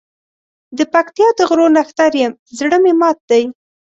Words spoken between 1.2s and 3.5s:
د غرو نښتر یم زړه مي مات دی